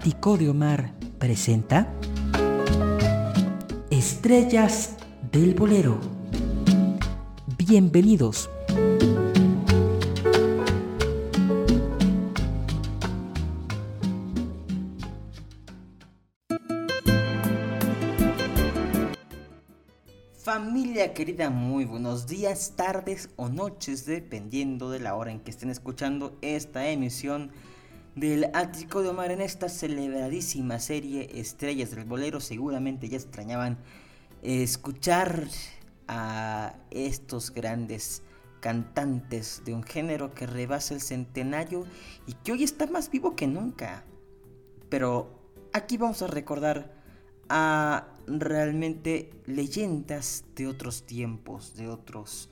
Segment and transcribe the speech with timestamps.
[0.00, 1.92] Ático de Omar presenta
[3.90, 4.96] Estrellas
[5.30, 6.00] del Bolero.
[7.58, 8.48] Bienvenidos.
[20.38, 25.68] Familia querida, muy buenos días, tardes o noches, dependiendo de la hora en que estén
[25.68, 27.50] escuchando esta emisión
[28.14, 32.40] del Ático de Omar en esta celebradísima serie Estrellas del Bolero.
[32.40, 33.78] Seguramente ya extrañaban
[34.42, 35.46] escuchar
[36.08, 38.22] a estos grandes
[38.60, 41.86] cantantes de un género que rebasa el centenario
[42.26, 44.04] y que hoy está más vivo que nunca.
[44.88, 45.40] Pero
[45.72, 46.92] aquí vamos a recordar
[47.48, 52.50] a realmente leyendas de otros tiempos, de otros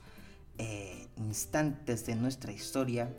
[0.57, 3.13] eh, instantes de nuestra historia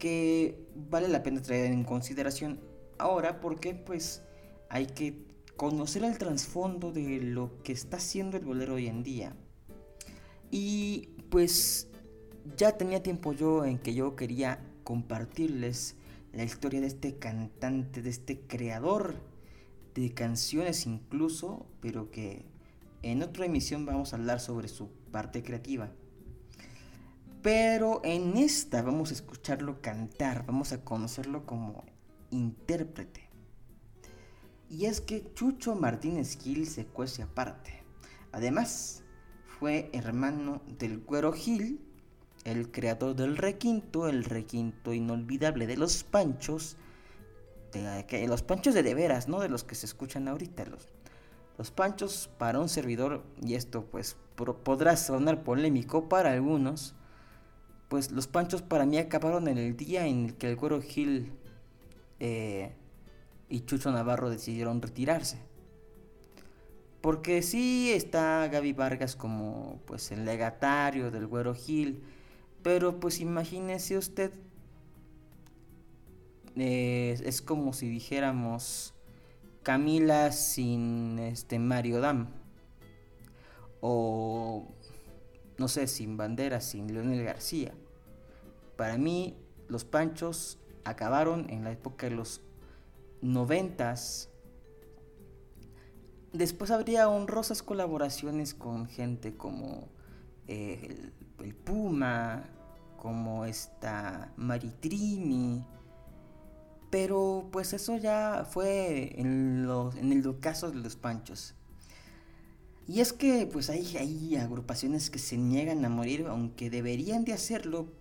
[0.00, 2.58] que vale la pena traer en consideración
[2.98, 4.22] ahora porque pues
[4.68, 5.14] hay que
[5.56, 9.36] conocer el trasfondo de lo que está haciendo el bolero hoy en día.
[10.50, 11.88] Y pues
[12.56, 15.96] ya tenía tiempo yo en que yo quería compartirles
[16.32, 19.16] la historia de este cantante, de este creador
[19.94, 22.46] de canciones incluso, pero que
[23.02, 25.92] en otra emisión vamos a hablar sobre su parte creativa.
[27.42, 31.84] Pero en esta vamos a escucharlo cantar, vamos a conocerlo como
[32.30, 33.28] intérprete.
[34.68, 37.82] Y es que Chucho Martínez Gil se cuece aparte.
[38.32, 39.02] Además,
[39.58, 41.80] fue hermano del Güero Gil,
[42.44, 46.76] el creador del requinto, el requinto inolvidable de los Panchos,
[48.06, 49.40] que los panchos de de veras, ¿no?
[49.40, 50.64] De los que se escuchan ahorita.
[50.66, 50.88] Los,
[51.58, 54.16] los panchos para un servidor, y esto pues
[54.64, 56.94] podrá sonar polémico para algunos,
[57.90, 61.32] pues los panchos para mí acabaron en el día en el que el Güero Gil
[62.20, 62.70] eh,
[63.48, 65.38] y Chucho Navarro decidieron retirarse.
[67.00, 72.00] Porque sí está Gaby Vargas como pues el legatario del Güero Gil,
[72.62, 74.30] pero pues imagínese usted
[76.54, 78.94] es como si dijéramos
[79.64, 82.28] Camila sin este Mario Dam.
[83.80, 84.68] O
[85.58, 87.74] no sé, sin Bandera, sin Leonel García.
[88.80, 89.36] Para mí,
[89.68, 92.40] los Panchos acabaron en la época de los
[93.20, 94.30] noventas.
[96.32, 99.90] Después habría honrosas colaboraciones con gente como
[100.48, 102.48] eh, el, Puma,
[102.96, 105.62] como esta Maritrini
[106.88, 111.54] pero pues eso ya fue en, los, en el caso de los panchos.
[112.88, 117.34] Y es que pues hay, hay agrupaciones que se niegan a morir, aunque deberían de
[117.34, 117.99] hacerlo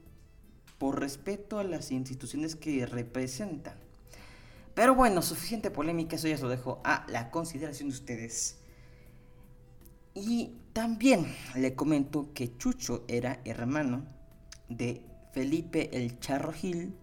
[0.79, 3.75] por respeto a las instituciones que representan.
[4.73, 8.57] Pero bueno, suficiente polémica, eso ya se lo dejo a la consideración de ustedes.
[10.15, 14.05] Y también le comento que Chucho era hermano
[14.69, 15.03] de
[15.33, 16.95] Felipe el Charro Gil,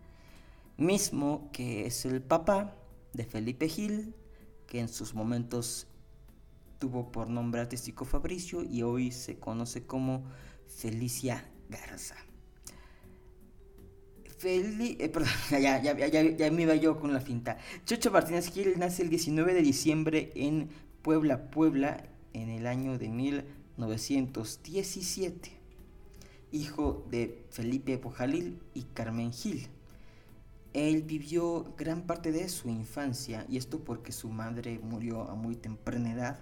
[0.79, 2.75] mismo que es el papá
[3.13, 4.15] de Felipe Gil,
[4.67, 5.87] que en sus momentos
[6.79, 10.25] tuvo por nombre artístico Fabricio y hoy se conoce como
[10.67, 12.17] Felicia Garza.
[14.49, 17.59] Eh, perdón, ya, ya, ya, ya, me iba yo con la finta.
[17.85, 20.69] Chocho Martínez Gil nace el 19 de diciembre en
[21.03, 25.51] Puebla, Puebla, en el año de 1917.
[26.53, 29.67] Hijo de Felipe Pojalil y Carmen Gil.
[30.75, 35.57] Él vivió gran parte de su infancia, y esto porque su madre murió a muy
[35.57, 36.39] temprana edad,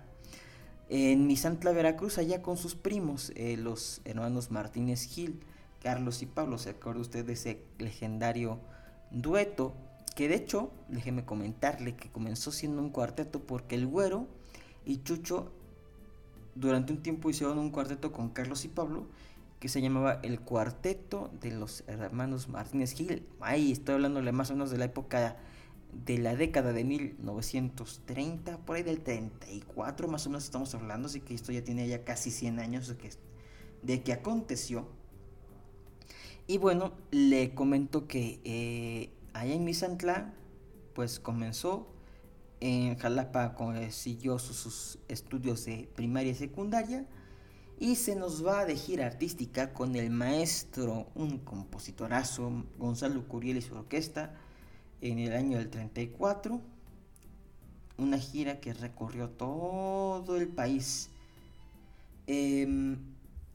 [0.91, 5.41] en Misantla, Veracruz, allá con sus primos, eh, los hermanos Martínez Gil,
[5.85, 6.57] Carlos y Pablo.
[6.57, 8.59] ¿Se acuerda usted de ese legendario
[9.11, 9.75] dueto?
[10.17, 14.27] Que de hecho, déjeme comentarle que comenzó siendo un cuarteto porque el güero
[14.87, 15.53] y Chucho
[16.55, 19.07] durante un tiempo hicieron un cuarteto con Carlos y Pablo
[19.61, 23.27] que se llamaba El Cuarteto de los Hermanos Martínez Gil.
[23.41, 25.37] Ahí estoy hablándole más o menos de la época
[26.07, 31.21] de la década de 1930, por ahí del 34 más o menos estamos hablando, así
[31.21, 33.11] que esto ya tiene ya casi 100 años de que,
[33.83, 34.89] de que aconteció.
[36.47, 40.35] Y bueno, le comento que eh, allá en Misantla,
[40.95, 41.89] pues comenzó
[42.61, 43.57] en Jalapa,
[43.91, 47.07] siguió sus estudios de primaria y secundaria
[47.79, 53.63] y se nos va de gira artística con el maestro, un compositorazo, Gonzalo Curiel y
[53.63, 54.35] su orquesta,
[55.01, 56.61] en el año del 34.
[57.99, 61.11] Una gira que recorrió todo el país.
[62.27, 63.14] Em,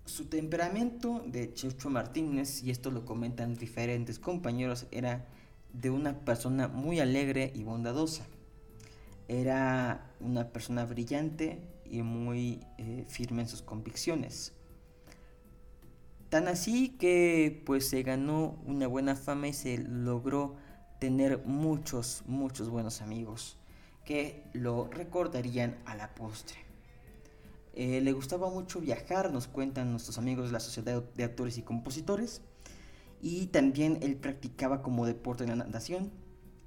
[0.10, 5.28] su temperamento de Checho Martínez, y esto lo comentan diferentes compañeros, era
[5.74, 8.26] de una persona muy alegre y bondadosa.
[9.28, 14.54] Era una persona brillante y muy eh, firme en sus convicciones.
[16.30, 20.56] Tan así que pues se ganó una buena fama y se logró
[21.00, 23.58] tener muchos, muchos buenos amigos
[24.06, 26.69] que lo recordarían a la postre.
[27.81, 31.62] Eh, le gustaba mucho viajar, nos cuentan nuestros amigos de la Sociedad de Actores y
[31.62, 32.42] Compositores.
[33.22, 36.12] Y también él practicaba como deporte la natación,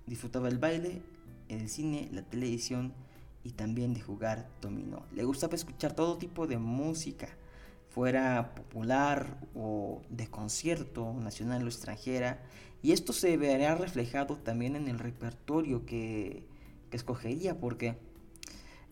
[0.06, 1.02] disfrutaba el baile,
[1.50, 2.94] el cine, la televisión
[3.44, 5.02] y también de jugar dominó.
[5.14, 7.28] Le gustaba escuchar todo tipo de música,
[7.90, 12.42] fuera popular o de concierto, nacional o extranjera.
[12.80, 16.46] Y esto se verá reflejado también en el repertorio que,
[16.90, 17.98] escogería, porque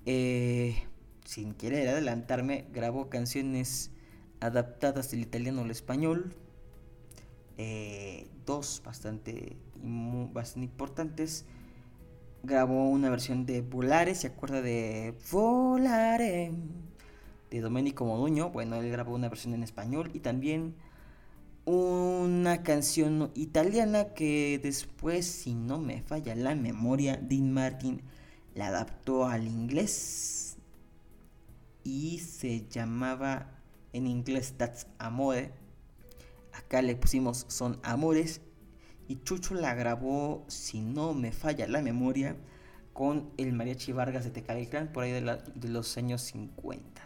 [0.05, 0.85] eh,
[1.31, 3.93] sin querer adelantarme, grabó canciones
[4.41, 6.35] adaptadas del italiano al español,
[7.57, 9.57] eh, dos bastante,
[10.33, 11.45] bastante importantes.
[12.43, 16.51] Grabó una versión de Volare, ¿se acuerda de Volare?
[17.49, 18.51] De Domenico Moduño.
[18.51, 20.75] Bueno, él grabó una versión en español y también
[21.65, 28.03] una canción italiana que después, si no me falla la memoria, Dean Martin
[28.57, 30.50] la adaptó al inglés
[31.85, 33.61] y se llamaba
[33.93, 35.53] en inglés That's Amore.
[36.53, 38.41] Acá le pusimos Son Amores
[39.09, 42.37] y Chucho la grabó, si no me falla la memoria,
[42.93, 47.03] con el Mariachi Vargas de Tecalitlán por ahí de, los años 50.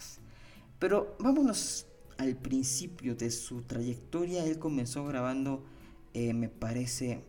[0.78, 1.86] Pero vámonos
[2.18, 4.44] al principio de su trayectoria.
[4.44, 5.64] Él comenzó grabando,
[6.12, 7.24] eh, me parece,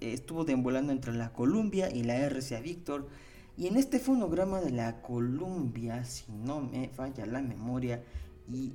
[0.00, 3.08] estuvo deambulando entre la Columbia y la RCA Víctor
[3.56, 8.02] y en este fonograma de la Columbia, si no me falla la memoria,
[8.48, 8.72] y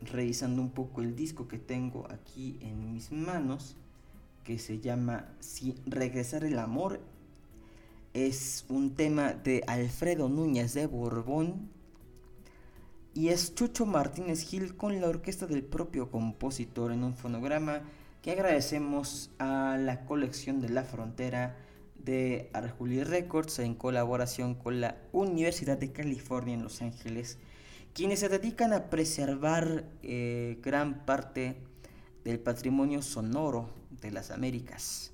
[0.00, 3.76] revisando un poco el disco que tengo aquí en mis manos,
[4.44, 7.00] que se llama Si regresar el amor,
[8.14, 11.70] es un tema de Alfredo Núñez de Borbón
[13.14, 17.82] y es Chucho Martínez Gil con la orquesta del propio compositor en un fonograma
[18.20, 21.56] que agradecemos a la colección de la frontera
[22.04, 27.38] de Arjuli Records en colaboración con la Universidad de California en Los Ángeles,
[27.94, 31.56] quienes se dedican a preservar eh, gran parte
[32.24, 33.70] del patrimonio sonoro
[34.00, 35.12] de las Américas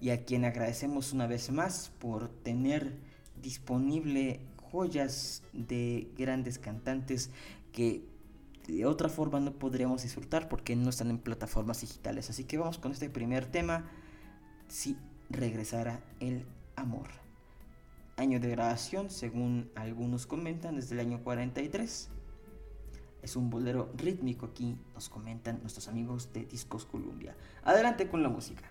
[0.00, 2.92] y a quien agradecemos una vez más por tener
[3.40, 4.40] disponible
[4.70, 7.30] joyas de grandes cantantes
[7.72, 8.04] que
[8.66, 12.30] de otra forma no podríamos disfrutar porque no están en plataformas digitales.
[12.30, 13.88] Así que vamos con este primer tema.
[14.68, 14.96] Si
[15.30, 16.44] regresara el
[16.76, 17.06] amor.
[18.16, 22.08] Año de grabación, según algunos comentan, desde el año 43.
[23.22, 27.34] Es un bolero rítmico aquí, nos comentan nuestros amigos de Discos Columbia.
[27.64, 28.70] Adelante con la música.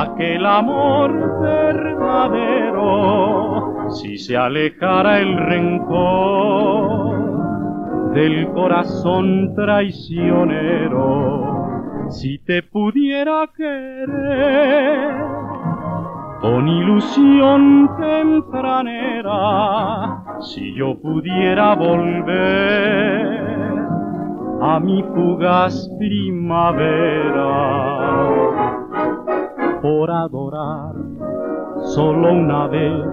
[0.00, 2.82] Aquel amor verdadero,
[3.90, 7.06] si se alejara el rencor
[8.12, 11.46] del corazón traicionero,
[12.10, 15.14] si te pudiera querer
[16.42, 19.30] con ilusión tempranera,
[20.40, 23.46] si yo pudiera volver
[24.60, 27.46] a mi fugaz primavera
[29.86, 30.94] por adorar
[31.94, 33.06] solo una vez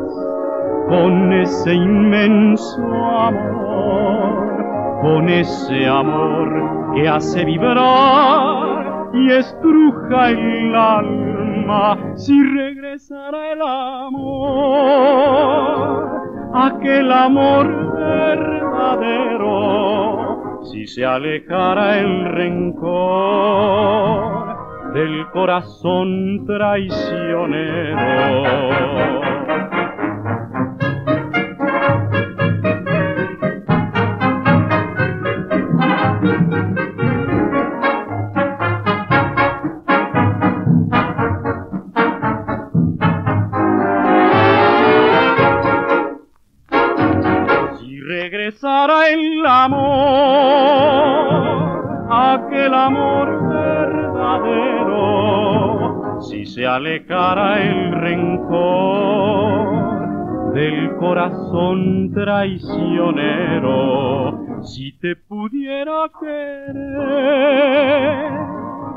[0.89, 2.81] con ese inmenso
[3.29, 6.49] amor, con ese amor
[6.95, 13.61] que hace vibrar y estruja el alma si regresara el
[14.01, 14.89] amor,
[16.55, 17.67] aquel amor
[17.99, 19.43] verdadero
[20.63, 24.52] si se alejara el rencor
[24.93, 29.22] del corazón traicionero.
[57.33, 58.53] Alejara el rencor
[60.53, 64.61] del corazón traicionero.
[64.61, 66.83] Si te pudiera querer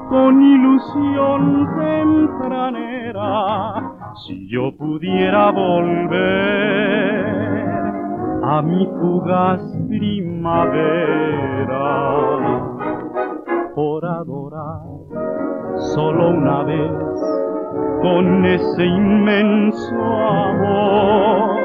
[0.09, 3.93] con ilusión tempranera,
[4.27, 7.27] si yo pudiera volver
[8.45, 10.77] a mi fugaz primavera
[13.75, 14.83] por adorar
[15.95, 16.93] solo una vez
[18.03, 21.57] con ese inmenso amor,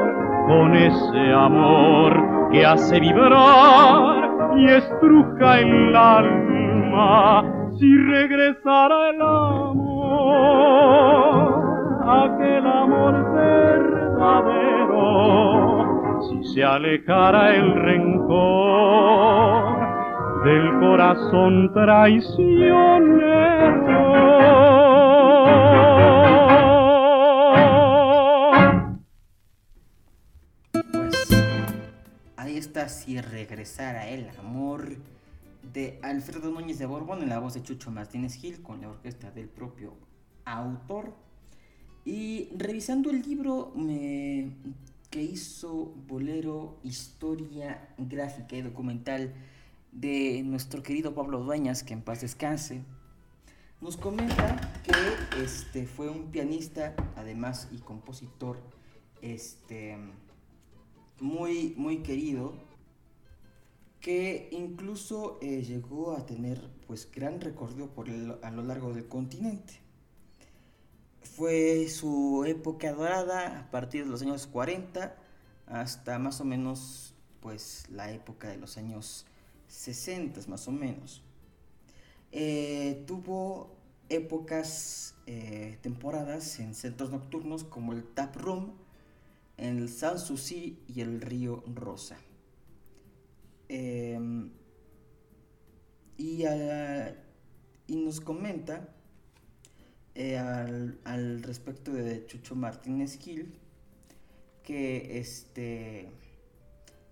[0.48, 7.44] con ese amor que hace vibrar y estruja el alma
[7.78, 10.02] si regresara el amor,
[12.08, 14.70] aquel amor verdadero,
[16.30, 19.12] si se alejara el rencor
[20.44, 23.41] del corazón traicionero.
[33.04, 34.96] Si regresara el amor
[35.74, 39.32] de Alfredo Núñez de Borbón en la voz de Chucho Martínez Gil con la orquesta
[39.32, 39.96] del propio
[40.46, 41.16] autor.
[42.06, 44.52] Y revisando el libro me-
[45.10, 49.34] que hizo Bolero, Historia Gráfica y Documental
[49.92, 52.84] de nuestro querido Pablo Dueñas, que en paz descanse,
[53.82, 58.62] nos comenta que este, fue un pianista, además, y compositor
[59.22, 59.98] este,
[61.20, 62.54] muy, muy querido,
[64.02, 69.08] que incluso eh, llegó a tener pues gran recorrido por el- a lo largo del
[69.08, 69.80] continente.
[71.22, 75.16] Fue su época dorada a partir de los años 40
[75.68, 79.26] hasta más o menos pues la época de los años
[79.68, 81.24] 60 más o menos.
[82.32, 83.76] Eh, tuvo
[84.10, 88.74] épocas, eh, temporadas en centros nocturnos como el Tap Room,
[89.58, 92.18] el Sanssouci y el Río Rosa.
[93.74, 94.52] Em,
[96.18, 96.44] y,
[97.88, 98.90] y nos comenta
[100.14, 103.54] eh, al, al respecto de Chucho Martínez Gil
[104.62, 106.10] que este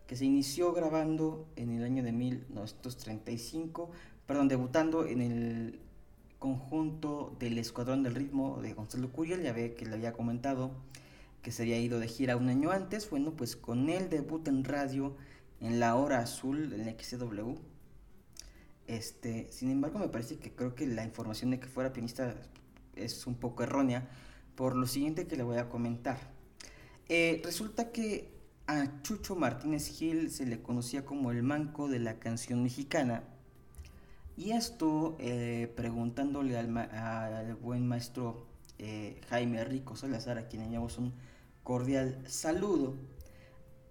[0.05, 3.91] que se inició grabando en el año de 1935,
[4.27, 5.79] perdón, debutando en el
[6.39, 10.71] conjunto del Escuadrón del Ritmo de Gonzalo Curiel, ya ve que le había comentado
[11.41, 14.65] que se había ido de gira un año antes, bueno, pues con él debuta en
[14.65, 15.15] radio
[15.61, 17.55] en la hora azul del XCW.
[18.87, 22.35] Este, sin embargo, me parece que creo que la información de que fuera pianista
[22.95, 24.09] es un poco errónea
[24.55, 26.17] por lo siguiente que le voy a comentar.
[27.07, 28.31] Eh, resulta que
[28.67, 33.23] a Chucho Martínez Gil se le conocía como el manco de la canción mexicana.
[34.37, 38.47] Y esto eh, preguntándole al, al buen maestro
[38.77, 41.13] eh, Jaime Rico Salazar, a quien le damos un
[41.63, 42.95] cordial saludo,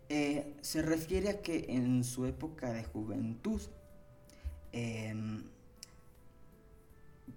[0.08, 3.60] eh, se refiere a que en su época de juventud
[4.72, 5.44] em,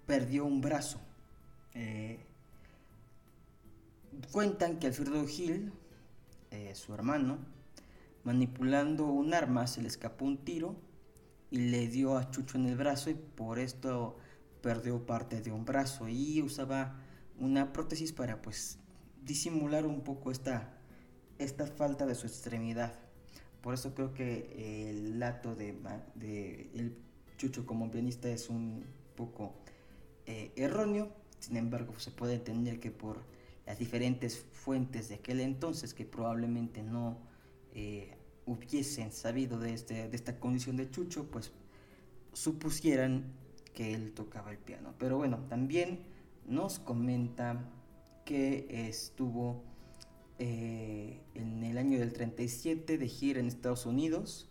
[0.05, 0.99] perdió un brazo.
[1.73, 2.19] Eh,
[4.31, 5.71] cuentan que Alfredo Gil,
[6.51, 7.39] eh, su hermano,
[8.23, 10.75] manipulando un arma se le escapó un tiro
[11.49, 14.17] y le dio a Chucho en el brazo y por esto
[14.61, 16.95] perdió parte de un brazo y usaba
[17.39, 18.77] una prótesis para pues
[19.23, 20.80] disimular un poco esta,
[21.43, 22.93] esta falta de su extremidad.
[23.61, 25.77] Por eso creo que el lato de,
[26.73, 26.97] el
[27.37, 29.53] Chucho como pianista es un poco
[30.25, 31.09] eh, erróneo.
[31.39, 33.23] Sin embargo, se puede entender que por
[33.65, 37.17] las diferentes fuentes de aquel entonces que probablemente no
[37.73, 41.51] eh, hubiesen sabido de, este, de esta condición de Chucho, pues
[42.33, 43.33] supusieran
[43.73, 44.93] que él tocaba el piano.
[44.97, 45.99] Pero bueno, también
[46.47, 47.69] nos comenta
[48.25, 49.63] que estuvo
[50.43, 54.49] eh, en el año del 37 de gira en Estados Unidos.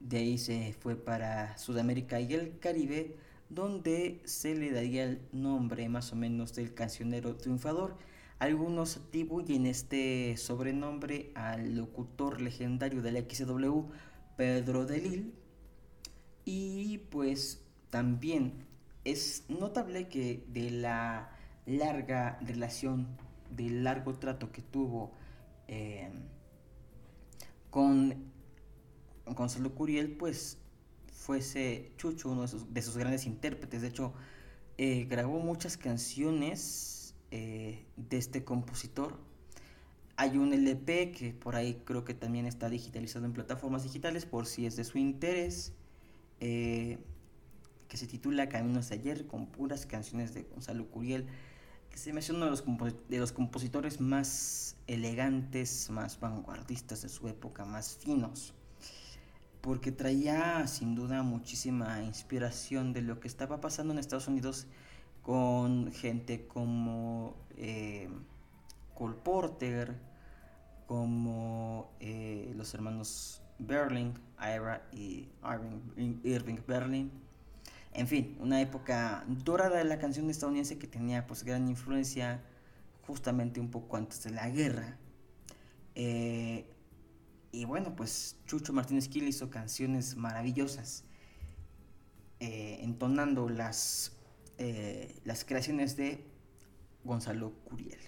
[0.00, 3.14] De ahí se fue para Sudamérica y el Caribe,
[3.50, 7.98] donde se le daría el nombre más o menos del cancionero triunfador.
[8.38, 13.82] Algunos atribuyen este sobrenombre al locutor legendario de la XW,
[14.38, 15.32] Pedro de Lille.
[16.46, 18.64] Y pues también
[19.04, 23.08] es notable que de la larga relación,
[23.54, 25.17] del largo trato que tuvo
[25.68, 26.10] eh,
[27.70, 28.32] con
[29.26, 30.58] Gonzalo Curiel, pues
[31.12, 33.82] fuese Chucho uno de sus, de sus grandes intérpretes.
[33.82, 34.12] De hecho,
[34.78, 39.18] eh, grabó muchas canciones eh, de este compositor.
[40.16, 44.46] Hay un LP que por ahí creo que también está digitalizado en plataformas digitales por
[44.46, 45.72] si es de su interés,
[46.40, 46.98] eh,
[47.88, 51.26] que se titula Caminos de ayer con puras canciones de Gonzalo Curiel.
[51.98, 57.96] Se me hace uno de los, compositores más elegantes, más vanguardistas de su época, más
[57.96, 58.54] finos,
[59.60, 64.68] porque traía sin duda muchísima inspiración de lo que estaba pasando en Estados Unidos
[65.22, 68.08] con gente como eh,
[68.94, 69.96] Cole Porter,
[70.86, 75.28] como eh, los hermanos Berlin, Ira y
[76.22, 77.27] Irving Berlin.
[77.92, 82.42] En fin, una época dorada de la canción estadounidense que tenía pues gran influencia
[83.08, 84.98] justamente un poco antes de la guerra.
[85.94, 86.66] Eh,
[87.50, 91.04] y bueno, pues Chucho Martínez Gil hizo canciones maravillosas,
[92.38, 94.12] eh, entonando las,
[94.58, 96.24] eh, las creaciones de
[97.02, 97.98] Gonzalo Curiel.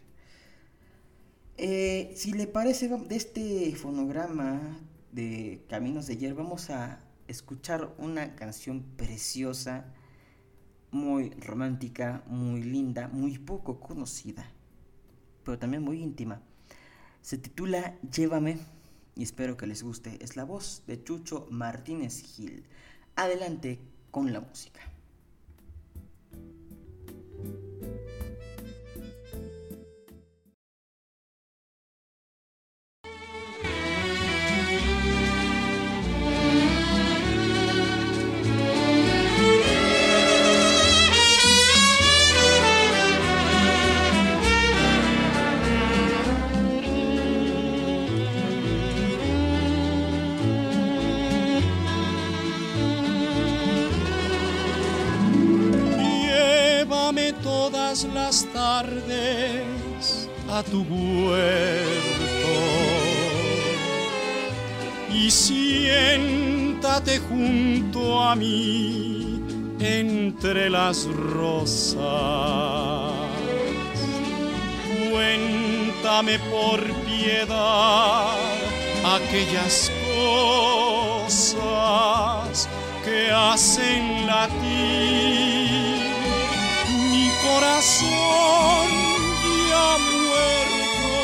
[2.16, 4.78] si le parece, de este fonograma
[5.12, 9.84] de Caminos de Ayer, vamos a escuchar una canción preciosa,
[10.90, 14.50] muy romántica, muy linda, muy poco conocida,
[15.44, 16.42] pero también muy íntima.
[17.22, 18.58] Se titula Llévame
[19.14, 20.18] y espero que les guste.
[20.22, 22.64] Es la voz de Chucho Martínez Gil.
[23.14, 23.78] Adelante
[24.10, 24.80] con la música.
[71.06, 72.02] Rosas.
[75.10, 78.36] Cuéntame por piedad
[79.04, 79.90] aquellas
[81.32, 82.68] cosas
[83.04, 84.60] que hacen latir
[87.10, 88.88] mi corazón
[89.70, 91.18] ya muerto.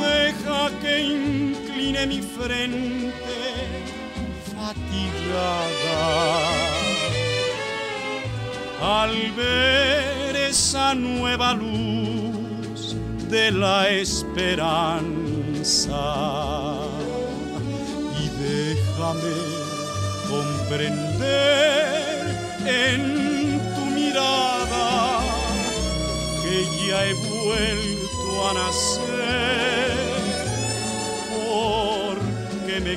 [0.00, 2.99] Deja que incline mi frente
[8.90, 12.96] al ver esa nueva luz
[13.30, 14.74] de la esperanza.
[18.20, 19.36] Y déjame
[20.28, 21.30] comprender
[22.66, 25.20] en tu mirada
[26.42, 29.90] que ya he vuelto a nacer
[31.36, 32.94] porque me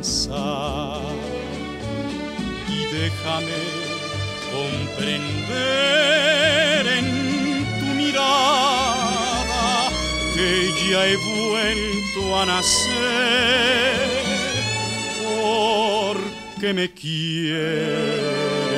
[0.00, 1.00] esperanza
[2.68, 3.62] y déjame
[4.52, 5.26] comprender
[6.98, 7.06] en
[7.80, 9.88] tu mirada
[10.34, 10.50] que
[10.90, 14.06] ya he vuelto a nacer
[15.24, 18.75] porque me quieres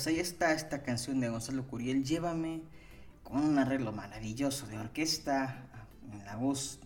[0.00, 2.62] pues ahí está esta canción de Gonzalo Curiel, Llévame,
[3.22, 5.68] con un arreglo maravilloso de orquesta,
[6.10, 6.78] en la voz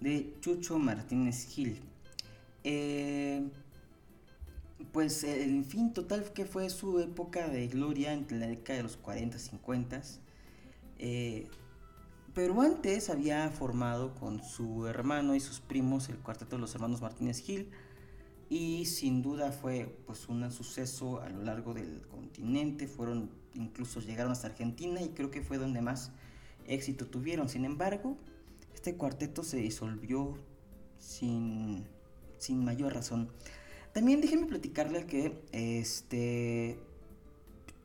[0.00, 1.82] de Chucho Martínez Gil.
[2.64, 3.46] Eh,
[4.90, 8.96] pues el fin total que fue su época de gloria entre la década de los
[8.96, 10.02] 40 y 50.
[10.98, 11.48] Eh,
[12.32, 17.02] pero antes había formado con su hermano y sus primos el cuarteto de los hermanos
[17.02, 17.68] Martínez Gil
[18.48, 24.32] y sin duda fue pues un suceso a lo largo del continente, fueron incluso llegaron
[24.32, 26.12] hasta Argentina y creo que fue donde más
[26.66, 27.48] éxito tuvieron.
[27.48, 28.16] Sin embargo,
[28.74, 30.38] Este cuarteto se disolvió
[30.98, 31.86] sin,
[32.38, 33.30] sin mayor razón.
[33.92, 36.78] También déjenme platicarle que este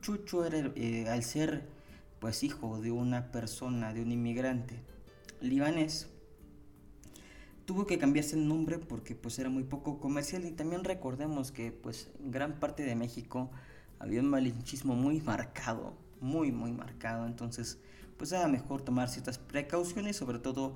[0.02, 1.66] Chucho era, eh, al ser
[2.20, 4.78] pues hijo de una persona, de un inmigrante
[5.40, 6.08] libanés,
[7.72, 11.72] tuvo que cambiarse el nombre porque pues era muy poco comercial y también recordemos que
[11.72, 13.50] pues en gran parte de México
[13.98, 17.78] había un malinchismo muy marcado, muy muy marcado, entonces
[18.18, 20.74] pues era mejor tomar ciertas precauciones, sobre todo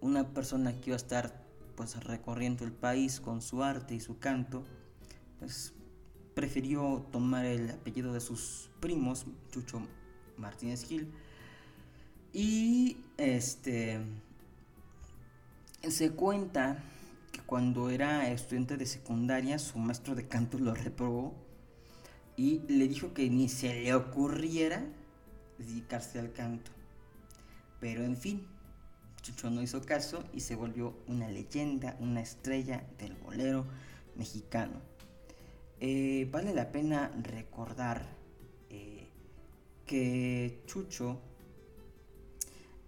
[0.00, 1.44] una persona que iba a estar
[1.76, 4.64] pues recorriendo el país con su arte y su canto,
[5.40, 5.74] pues
[6.32, 9.82] prefirió tomar el apellido de sus primos, Chucho
[10.38, 11.12] Martínez Gil.
[12.32, 14.00] Y este
[15.82, 16.82] se cuenta
[17.32, 21.34] que cuando era estudiante de secundaria, su maestro de canto lo reprobó
[22.36, 24.84] y le dijo que ni se le ocurriera
[25.58, 26.70] dedicarse al canto.
[27.80, 28.46] Pero en fin,
[29.22, 33.66] Chucho no hizo caso y se volvió una leyenda, una estrella del bolero
[34.16, 34.80] mexicano.
[35.80, 38.04] Eh, vale la pena recordar
[38.68, 39.06] eh,
[39.86, 41.20] que Chucho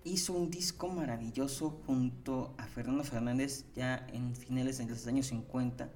[0.05, 5.91] hizo un disco maravilloso junto a Fernando Fernández ya en finales de los años 50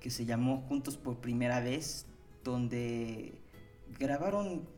[0.00, 2.06] que se llamó Juntos por primera vez
[2.44, 3.34] donde
[3.98, 4.68] grabaron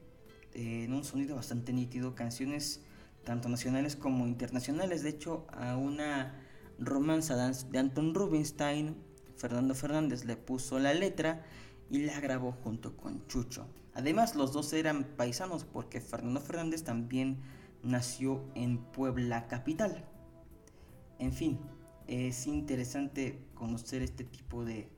[0.54, 2.82] eh, en un sonido bastante nítido canciones
[3.24, 5.02] tanto nacionales como internacionales.
[5.02, 6.40] De hecho a una
[6.78, 8.96] romanza de Anton Rubinstein
[9.36, 11.44] Fernando Fernández le puso la letra
[11.90, 13.66] y la grabó junto con Chucho.
[13.94, 17.38] Además los dos eran paisanos porque Fernando Fernández también
[17.84, 20.04] nació en Puebla capital.
[21.18, 21.58] En fin,
[22.06, 24.90] es interesante conocer este tipo de,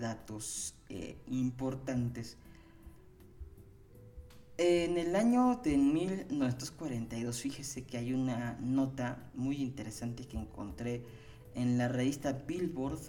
[0.00, 2.36] datos eh, importantes.
[4.58, 11.04] En el año de 1942, fíjese que hay una nota muy interesante que encontré
[11.54, 13.00] en la revista Billboard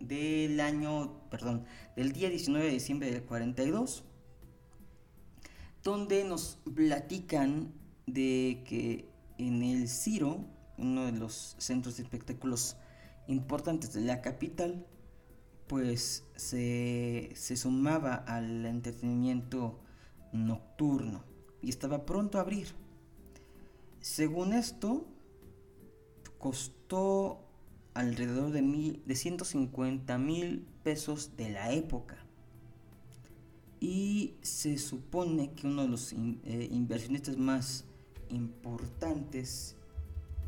[0.00, 4.02] del año, perdón, del día 19 de diciembre del 42,
[5.84, 7.72] donde nos platican
[8.12, 10.44] de que en el Ciro,
[10.78, 12.76] uno de los centros de espectáculos
[13.26, 14.86] importantes de la capital,
[15.66, 19.78] pues se, sumaba al entretenimiento
[20.32, 21.22] nocturno
[21.62, 22.68] y estaba pronto a abrir.
[24.00, 25.06] Según esto,
[26.38, 27.46] costó
[27.94, 32.16] alrededor de, mil, de 150 mil pesos de la época.
[33.78, 37.84] Y se supone que uno de los eh, inversionistas más
[38.30, 39.76] importantes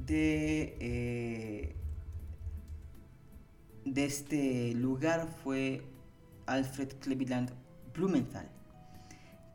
[0.07, 1.77] de, eh,
[3.85, 5.85] de este lugar fue
[6.47, 7.51] Alfred Cleveland
[7.95, 8.49] Blumenthal,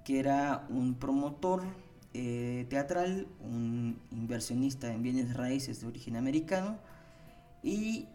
[0.06, 1.63] que era un promotor
[2.13, 6.78] eh, teatral, un inversionista en bienes raíces de origen americano
[7.62, 8.08] y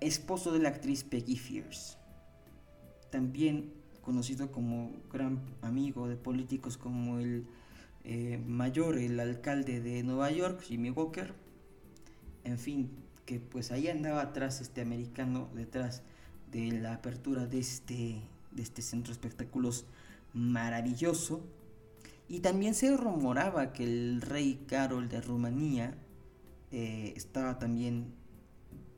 [0.00, 1.96] esposo de la actriz Peggy Fierce.
[3.10, 7.46] También conocido como gran amigo de políticos como el
[8.04, 11.34] eh, mayor, el alcalde de Nueva York, Jimmy Walker.
[12.44, 12.90] En fin,
[13.24, 16.02] que pues ahí andaba atrás este americano, detrás
[16.52, 18.20] de la apertura de este,
[18.52, 19.86] de este centro de espectáculos
[20.34, 21.42] maravilloso.
[22.28, 25.94] Y también se rumoraba que el rey Carol de Rumanía
[26.70, 28.14] eh, estaba también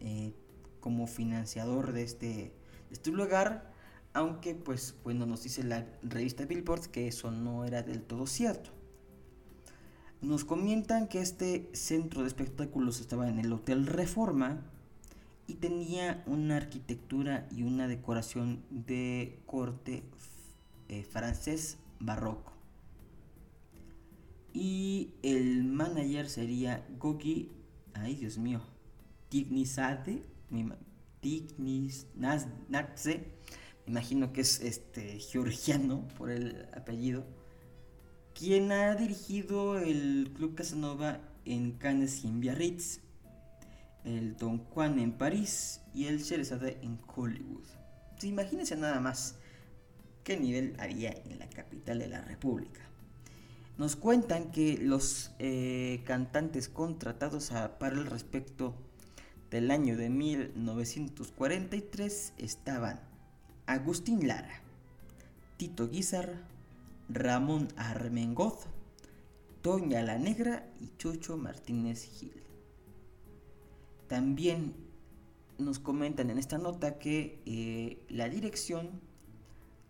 [0.00, 0.32] eh,
[0.80, 2.52] como financiador de este, de
[2.90, 3.72] este lugar,
[4.12, 8.75] aunque pues bueno nos dice la revista Billboard que eso no era del todo cierto.
[10.22, 14.62] Nos comentan que este centro de espectáculos estaba en el Hotel Reforma
[15.46, 20.04] y tenía una arquitectura y una decoración de corte
[20.88, 22.52] eh, francés barroco.
[24.52, 27.52] Y el manager sería Gogi,
[27.92, 28.62] ay Dios mío,
[29.28, 30.66] Tignizade, me
[33.86, 37.26] imagino que es este georgiano por el apellido
[38.38, 43.00] quien ha dirigido el Club Casanova en Cannes y en Biarritz,
[44.04, 47.64] el Don Juan en París y el Sherazade en Hollywood.
[48.22, 49.36] imagínense nada más
[50.22, 52.82] qué nivel había en la capital de la República.
[53.78, 58.74] Nos cuentan que los eh, cantantes contratados para el respecto
[59.50, 63.00] del año de 1943 estaban
[63.66, 64.60] Agustín Lara,
[65.56, 66.34] Tito Guizar,
[67.08, 68.66] Ramón Armengoz,
[69.62, 72.42] Toña la Negra y Chucho Martínez Gil.
[74.08, 74.74] También
[75.58, 79.00] nos comentan en esta nota que eh, la dirección,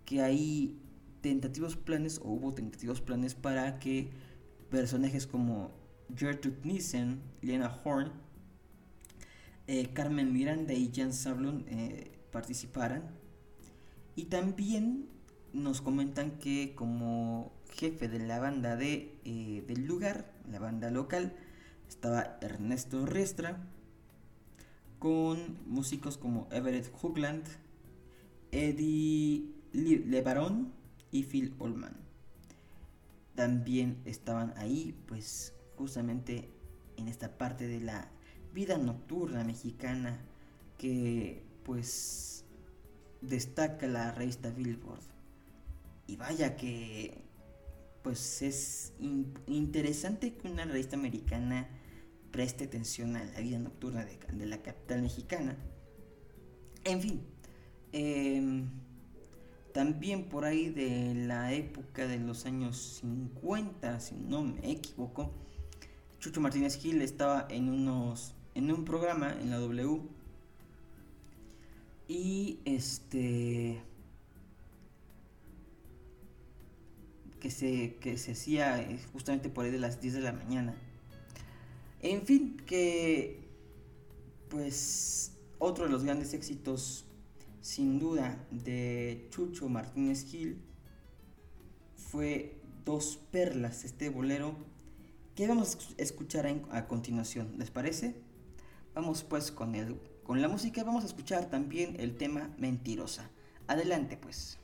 [0.05, 0.79] que hay
[1.21, 4.11] tentativos planes o hubo tentativos planes para que
[4.71, 5.73] personajes como
[6.15, 8.13] Gertrude Nissen, Lena Horn,
[9.67, 13.11] eh, Carmen Miranda y Jan Sablon eh, participaran.
[14.15, 15.09] Y también
[15.57, 21.35] nos comentan que como jefe de la banda de, eh, del lugar, la banda local,
[21.89, 23.59] estaba Ernesto Restra,
[24.99, 27.47] con músicos como Everett Hoogland,
[28.53, 30.73] Eddie LeBaron
[31.11, 31.97] y Phil Allman.
[33.35, 36.51] También estaban ahí, pues justamente
[36.97, 38.11] en esta parte de la
[38.55, 40.19] vida nocturna mexicana
[40.79, 42.45] que pues
[43.21, 45.16] destaca la revista Billboard.
[46.07, 47.19] Y vaya que
[48.03, 48.93] pues es
[49.49, 51.69] interesante que una revista americana
[52.31, 55.57] preste atención a la vida nocturna de, la capital mexicana.
[56.85, 57.21] En fin,
[57.93, 58.69] em,
[59.73, 65.33] también por ahí de la época de los años 50, si no me equivoco,
[66.21, 70.01] Chucho Martínez Gil estaba en unos en un programa en la W
[72.09, 73.83] y este
[77.47, 80.75] que se, que se hacía eh, justamente por ahí de las 10 de la mañana.
[82.03, 83.39] En fin, que
[84.49, 85.31] pues
[85.61, 87.05] otro de los grandes éxitos
[87.61, 90.61] sin duda de Chucho Martínez Gil
[91.97, 94.57] fue Dos Perlas, este bolero
[95.37, 98.17] que vamos a escuchar a continuación, ¿les parece?
[98.93, 103.31] Vamos pues con, el, con la música vamos a escuchar también el tema Mentirosa.
[103.69, 104.59] Adelante pues.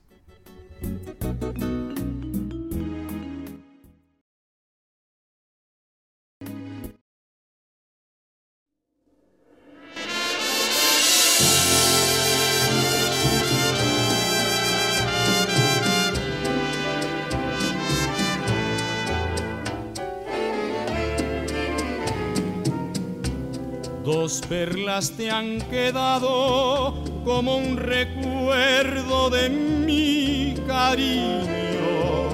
[24.23, 32.31] Dos perlas te han quedado como un recuerdo de mi cariño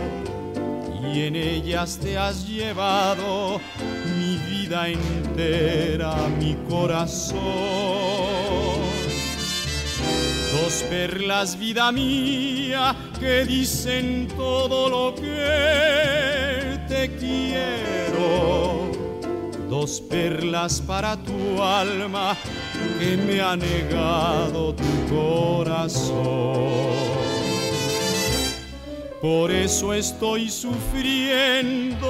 [1.03, 3.59] y en ellas te has llevado
[4.19, 7.39] mi vida entera, mi corazón.
[10.61, 18.68] Dos perlas, vida mía, que dicen todo lo que te quiero
[19.69, 22.37] dos perlas para tu alma
[22.99, 26.17] que me ha negado tu corazón.
[29.21, 32.07] Por eso estoy sufriendo,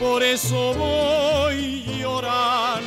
[0.00, 2.86] por eso voy llorando,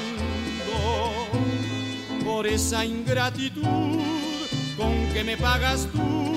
[2.25, 3.99] por esa ingratitud
[4.77, 6.33] con que me pagas tú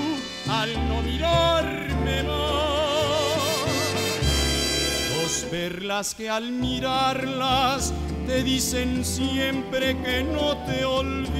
[0.50, 2.52] al no mirarme más
[5.44, 7.92] perlas que al mirarlas
[8.26, 11.33] te dicen siempre que no te olvido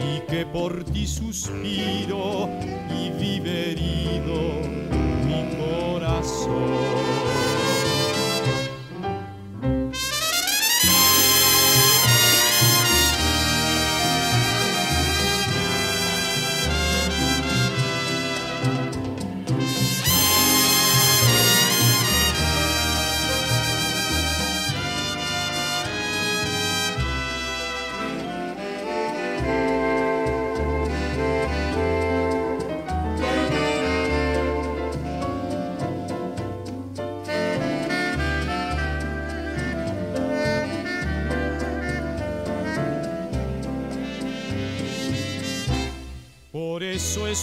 [0.00, 2.48] y que por ti suspiro
[2.90, 4.60] y vive herido
[5.26, 7.31] mi corazón.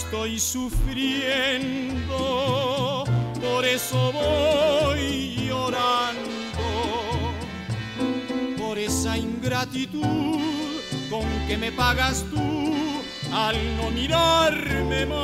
[0.04, 2.16] Estoy sufriendo,
[3.40, 6.20] por eso voy llorando,
[8.56, 10.38] por esa ingratitud
[11.10, 12.72] con que me pagas tú
[13.32, 15.18] al no mirarme más.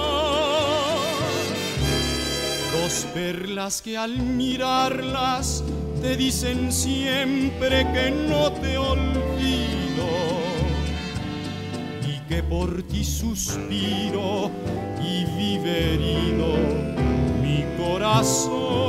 [2.74, 5.64] Dos perlas que al mirarlas
[6.02, 10.46] te dicen siempre que no te olvido
[12.28, 14.50] que por ti suspiro
[15.66, 16.54] herido
[17.42, 18.85] mi corazón.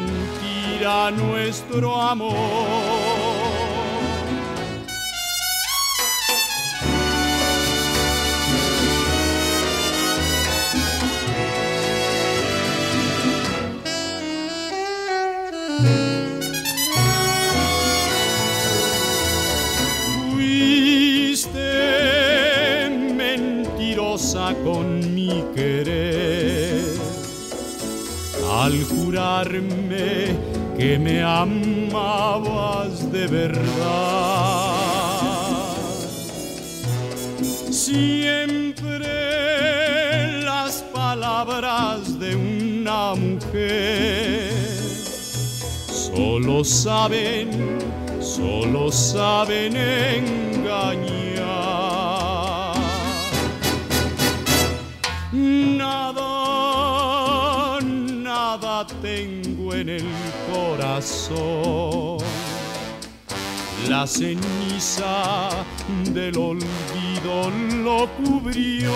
[0.00, 3.39] Mentira nuestro amor.
[30.76, 33.60] Que me amabas de verdad.
[37.70, 39.02] Siempre
[40.44, 44.52] las palabras de una mujer
[45.88, 47.78] solo saben,
[48.20, 50.49] solo saben engañar.
[59.20, 60.06] Tengo en el
[60.52, 62.18] corazón.
[63.88, 65.50] La ceniza
[66.12, 67.50] del olvido
[67.84, 68.92] lo cubrió.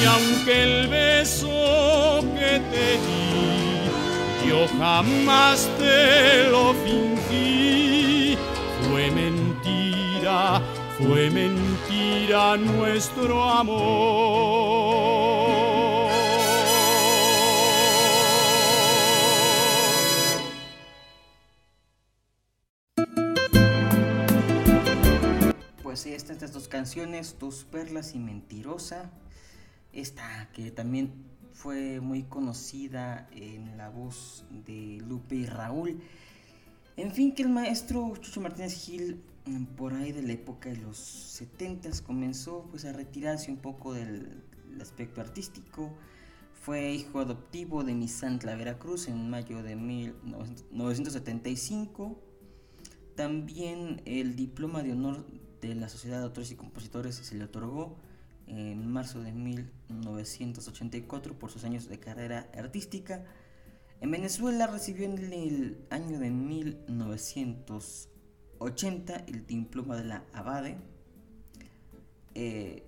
[0.00, 8.36] Y aunque el beso que te di, yo jamás te lo fingí,
[8.90, 10.60] fue mentira,
[10.98, 15.31] fue mentira nuestro amor.
[26.82, 29.12] Canciones, Dos Perlas y Mentirosa.
[29.92, 31.12] Esta que también
[31.52, 36.00] fue muy conocida en la voz de Lupe y Raúl.
[36.96, 40.78] En fin, que el maestro Chucho Martínez Gil, mm, por ahí de la época de
[40.78, 44.42] los 70 comenzó pues a retirarse un poco del,
[44.80, 45.92] aspecto artístico.
[46.52, 52.20] Fue hijo adoptivo de Misantla Veracruz en mayo de 1975.
[53.14, 55.24] También el diploma de honor
[55.62, 57.96] de la Sociedad de Autores y Compositores se le otorgó
[58.46, 63.24] en marzo de 1984 por sus años de carrera artística.
[64.00, 70.78] En Venezuela recibió en el año de 1980 el diploma de la Abade.
[72.34, 72.82] Eh,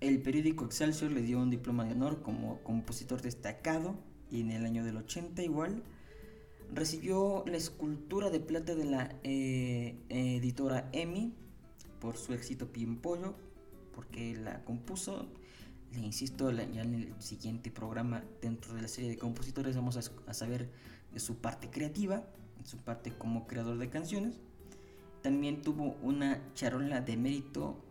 [0.00, 3.96] el periódico Excelsior le dio un diploma de honor como compositor destacado
[4.30, 5.82] y en el año del 80 igual
[6.72, 11.34] recibió la escultura de plata de la eh, editora EMI
[12.00, 12.68] por su éxito
[13.02, 13.34] Pollo,
[13.94, 15.26] porque la compuso.
[15.92, 20.34] Le insisto, ya en el siguiente programa dentro de la serie de compositores vamos a,
[20.34, 20.68] saber
[21.12, 22.24] de su parte creativa,
[22.64, 24.38] su parte como creador de canciones.
[25.22, 27.82] También tuvo una charola de mérito,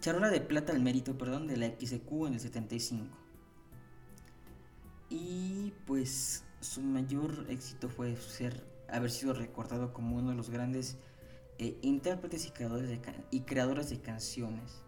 [0.00, 3.16] charola de plata al mérito, perdón, de la XQ en el 75.
[5.10, 10.98] Y pues su mayor éxito fue ser, haber sido recordado como uno de los grandes
[11.60, 12.50] eh, intérpretes y
[13.42, 14.82] creadores, de canciones.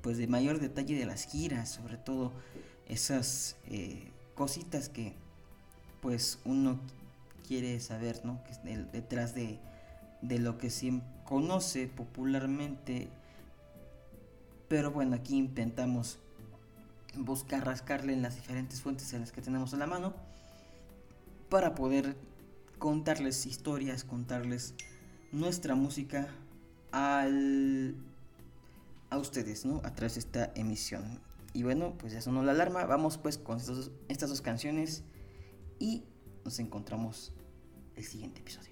[0.04, 2.32] pues de mayor detalle de las giras, sobre todo
[2.88, 5.16] esas eh, cositas que
[6.00, 6.80] pues uno
[7.48, 8.44] quiere saber, ¿no?
[8.44, 9.58] Que es detrás de,
[10.22, 13.08] de lo que se conoce popularmente.
[14.68, 16.20] Pero bueno, aquí intentamos
[17.16, 20.14] buscar rascarle en las diferentes fuentes en las que tenemos a la mano
[21.52, 22.16] para poder
[22.80, 24.74] contarles historias, contarles
[25.34, 26.30] nuestra música
[26.94, 27.28] a
[29.18, 29.82] ustedes, ¿no?
[29.84, 31.20] A través de esta emisión.
[31.54, 32.86] Y bueno, pues ya sonó la alarma.
[32.86, 35.04] Vamos pues con estas dos canciones
[35.78, 36.06] y
[36.46, 37.34] nos encontramos
[37.98, 38.72] el siguiente episodio.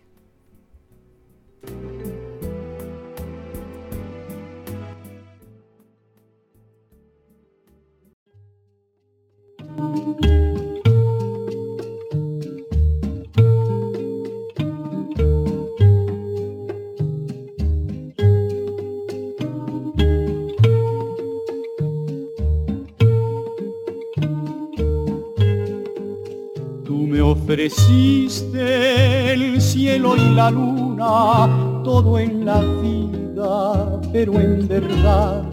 [27.70, 35.44] Ofreciste el cielo y la luna, todo en la vida, pero en verdad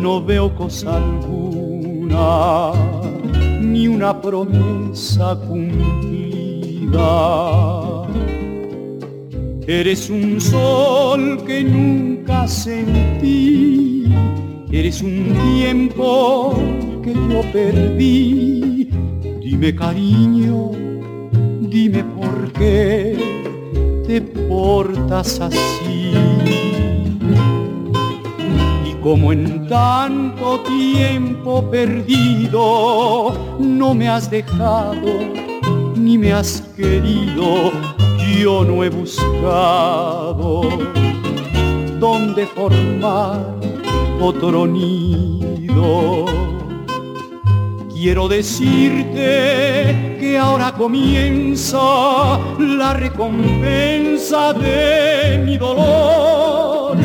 [0.00, 2.72] no veo cosa alguna,
[3.60, 6.96] ni una promesa cumplida.
[9.66, 14.06] Eres un sol que nunca sentí,
[14.72, 16.54] eres un tiempo
[17.02, 18.88] que yo perdí.
[19.42, 20.77] Dime cariño,
[22.58, 23.16] qué
[24.06, 26.12] te portas así.
[28.84, 35.48] Y como en tanto tiempo perdido no me has dejado
[35.96, 37.70] ni me has querido,
[38.40, 40.62] yo no he buscado
[41.98, 43.58] dónde formar
[44.20, 46.57] otro nido.
[48.00, 56.96] Quiero decirte que ahora comienza la recompensa de mi dolor.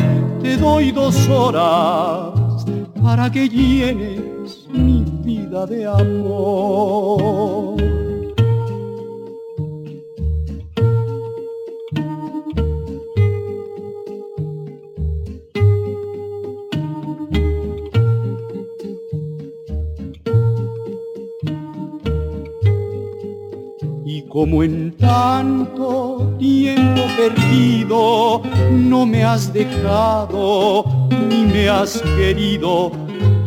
[0.44, 2.36] Te doy dos horas
[3.02, 7.93] para que llenes mi vida de amor.
[24.44, 28.42] Como en tanto tiempo perdido
[28.72, 30.84] no me has dejado
[31.30, 32.92] ni me has querido,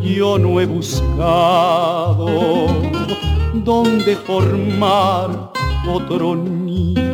[0.03, 2.27] yo no he buscado
[3.53, 5.53] donde formar
[5.87, 7.05] otro nido.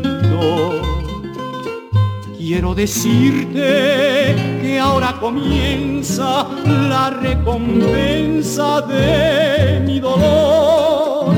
[2.39, 6.47] Quiero decirte que ahora comienza
[6.89, 11.35] la recompensa de mi dolor.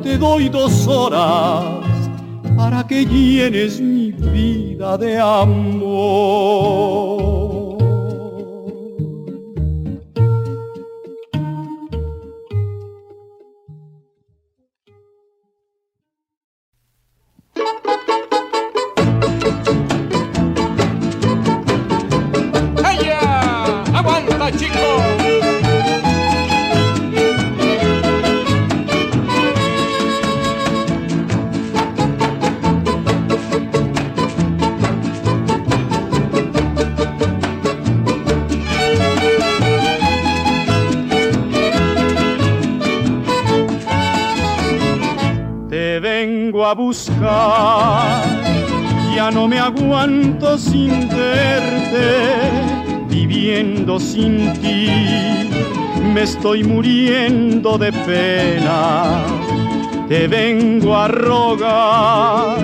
[0.00, 1.87] Te doy dos horas
[2.58, 5.78] para que llenes mi vida de amor.
[50.70, 52.08] Sin verte,
[53.08, 54.88] viviendo sin ti,
[56.12, 59.24] me estoy muriendo de pena.
[60.08, 62.58] Te vengo a rogar,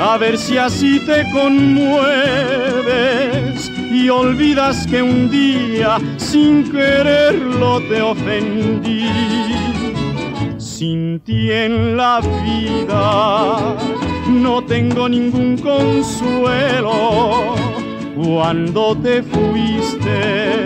[0.00, 2.10] a ver si así te conmueves
[3.92, 9.08] y olvidas que un día sin quererlo te ofendí.
[10.58, 13.76] Sin ti en la vida
[14.30, 17.54] no tengo ningún consuelo.
[18.16, 20.64] Cuando te fuiste,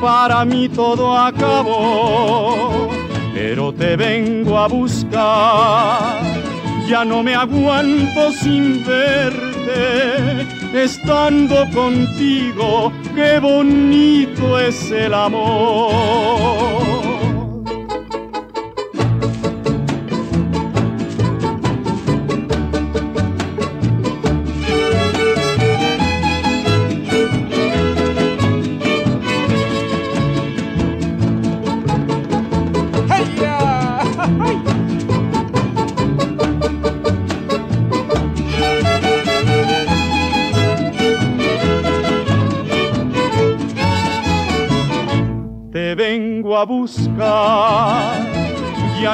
[0.00, 2.88] para mí todo acabó,
[3.34, 6.20] pero te vengo a buscar.
[6.88, 17.11] Ya no me aguanto sin verte, estando contigo, qué bonito es el amor.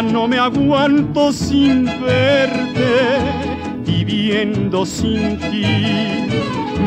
[0.03, 3.18] No me aguanto sin verte,
[3.84, 5.64] viviendo sin ti.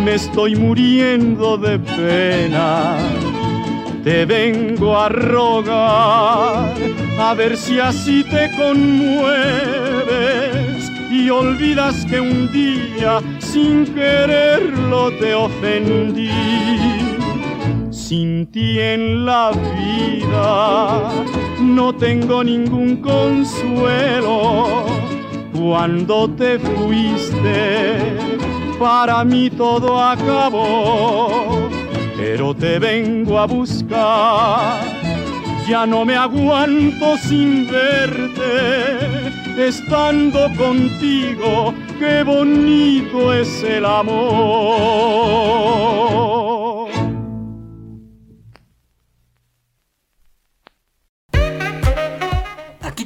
[0.06, 2.98] Me estoy muriendo de pena.
[4.06, 6.74] Te vengo a rogar,
[7.20, 9.32] a ver si así te conmueves
[11.12, 16.30] y olvidas que un día sin quererlo te ofendí
[17.92, 21.12] sin ti en la vida
[21.62, 24.86] no tengo ningún consuelo.
[25.54, 28.18] Cuando te fuiste,
[28.80, 31.70] para mí todo acabó,
[32.18, 34.82] pero te vengo a buscar.
[35.68, 45.22] Ya no me aguanto sin verte, estando contigo, qué bonito es el amor.